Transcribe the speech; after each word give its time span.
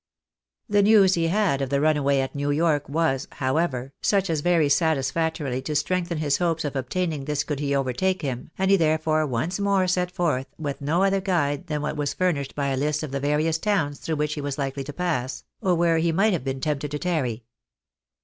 The 0.67 0.81
news 0.81 1.13
he 1.13 1.27
had 1.27 1.61
of 1.61 1.69
the 1.69 1.79
runaway 1.79 2.21
at 2.21 2.33
J^ew 2.33 2.55
York 2.55 2.89
was, 2.89 3.27
however, 3.33 3.93
such 4.01 4.31
as 4.31 4.41
very 4.41 4.67
satisfactorily 4.67 5.61
to 5.61 5.75
strengthen 5.75 6.17
his 6.17 6.37
hopes 6.37 6.65
of 6.65 6.75
obtaining 6.75 7.25
this 7.25 7.43
could 7.43 7.59
he 7.59 7.75
overtake 7.75 8.23
him, 8.23 8.49
and 8.57 8.71
he 8.71 8.77
therefore 8.77 9.27
once 9.27 9.59
more 9.59 9.85
set 9.87 10.09
forth 10.09 10.47
with 10.57 10.81
no 10.81 11.03
other 11.03 11.21
guide 11.21 11.67
than 11.67 11.83
what 11.83 11.97
was 11.97 12.15
furnished 12.15 12.55
by 12.55 12.69
a 12.69 12.77
list 12.77 13.03
of 13.03 13.11
the 13.11 13.19
various 13.19 13.59
towns 13.59 13.99
through 13.99 14.15
which 14.15 14.33
he 14.33 14.41
was 14.41 14.57
likely 14.57 14.83
to 14.85 14.91
pass, 14.91 15.43
or 15.61 15.75
where 15.75 15.99
he 15.99 16.11
might 16.11 16.33
have 16.33 16.43
been 16.43 16.61
tempted 16.61 16.89
to 16.89 16.97
tarry. 16.97 17.43